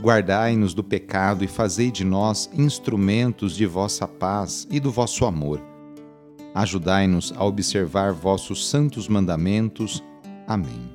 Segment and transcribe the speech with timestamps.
[0.00, 5.60] Guardai-nos do pecado e fazei de nós instrumentos de vossa paz e do vosso amor.
[6.54, 10.02] Ajudai-nos a observar vossos santos mandamentos.
[10.46, 10.92] Amém.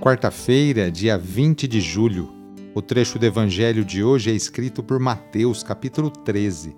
[0.00, 2.42] Quarta-feira, dia 20 de julho
[2.74, 6.74] o trecho do Evangelho de hoje é escrito por Mateus, capítulo 13,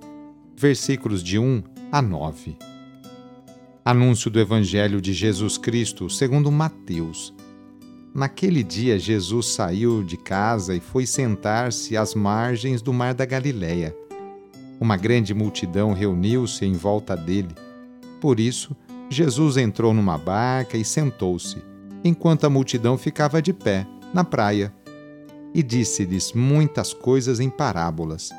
[0.57, 2.57] versículos de 1 a 9.
[3.85, 7.33] Anúncio do Evangelho de Jesus Cristo segundo Mateus.
[8.15, 13.93] Naquele dia, Jesus saiu de casa e foi sentar-se às margens do mar da Galileia.
[14.81, 17.53] Uma grande multidão reuniu-se em volta dele.
[18.21, 18.77] Por isso,
[19.11, 21.57] Jesus entrou numa barca e sentou-se,
[22.05, 24.73] enquanto a multidão ficava de pé, na praia
[25.53, 28.31] e disse-lhes muitas coisas em parábolas.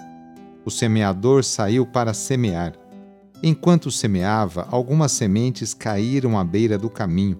[0.63, 2.75] O semeador saiu para semear.
[3.43, 7.37] Enquanto semeava, algumas sementes caíram à beira do caminho,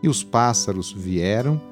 [0.00, 1.71] e os pássaros vieram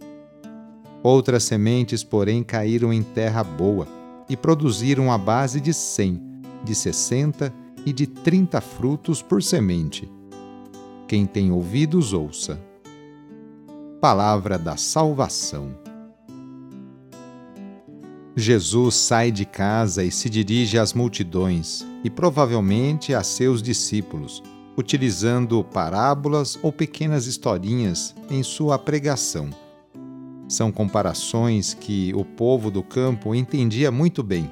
[1.03, 3.87] Outras sementes, porém, caíram em terra boa
[4.29, 6.21] e produziram a base de cem,
[6.63, 7.53] de sessenta
[7.85, 10.09] e de trinta frutos por semente.
[11.07, 12.59] Quem tem ouvidos, ouça.
[13.99, 15.75] Palavra da Salvação.
[18.35, 24.41] Jesus sai de casa e se dirige às multidões e provavelmente a seus discípulos,
[24.77, 29.49] utilizando parábolas ou pequenas historinhas em sua pregação.
[30.51, 34.51] São comparações que o povo do campo entendia muito bem,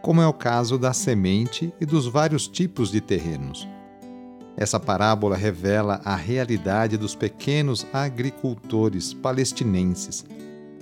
[0.00, 3.68] como é o caso da semente e dos vários tipos de terrenos.
[4.56, 10.24] Essa parábola revela a realidade dos pequenos agricultores palestinenses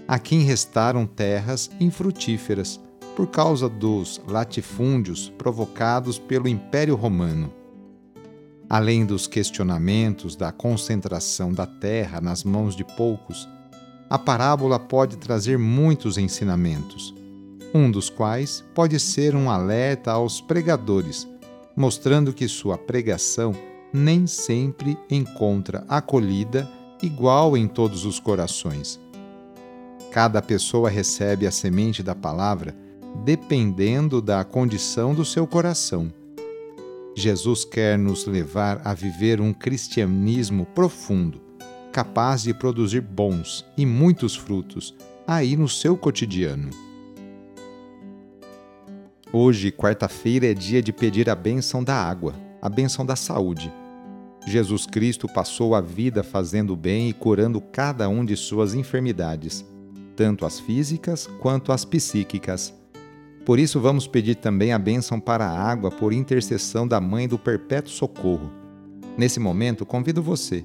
[0.06, 2.78] a quem restaram terras infrutíferas
[3.16, 7.52] por causa dos latifúndios provocados pelo Império Romano.
[8.70, 13.48] Além dos questionamentos da concentração da terra nas mãos de poucos,
[14.12, 17.14] a parábola pode trazer muitos ensinamentos,
[17.72, 21.26] um dos quais pode ser um alerta aos pregadores,
[21.74, 23.54] mostrando que sua pregação
[23.90, 26.70] nem sempre encontra acolhida
[27.02, 29.00] igual em todos os corações
[30.12, 32.76] Cada pessoa recebe a semente da palavra
[33.24, 36.12] dependendo da condição do seu coração.
[37.16, 41.40] Jesus quer nos levar a viver um cristianismo profundo,
[41.92, 44.94] capaz de produzir bons e muitos frutos
[45.26, 46.70] aí no seu cotidiano.
[49.32, 53.72] Hoje, quarta-feira, é dia de pedir a bênção da água, a bênção da saúde.
[54.46, 59.64] Jesus Cristo passou a vida fazendo bem e curando cada um de suas enfermidades
[60.16, 62.72] tanto as físicas quanto as psíquicas.
[63.44, 67.38] Por isso, vamos pedir também a bênção para a água por intercessão da Mãe do
[67.38, 68.50] Perpétuo Socorro.
[69.16, 70.64] Nesse momento, convido você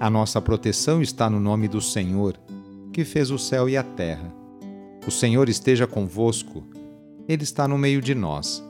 [0.00, 2.40] A nossa proteção está no nome do Senhor,
[2.90, 4.34] que fez o céu e a terra.
[5.06, 6.64] O Senhor esteja convosco,
[7.28, 8.64] Ele está no meio de nós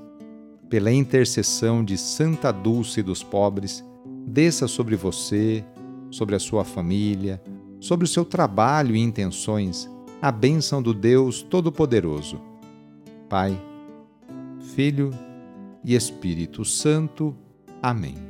[0.71, 3.85] pela intercessão de Santa Dulce dos pobres,
[4.25, 5.65] desça sobre você,
[6.13, 7.43] sobre a sua família,
[7.81, 9.91] sobre o seu trabalho e intenções,
[10.23, 12.41] a bênção do Deus Todo-Poderoso.
[13.29, 13.61] Pai,
[14.77, 15.11] Filho
[15.85, 17.37] e Espírito Santo.
[17.83, 18.30] Amém.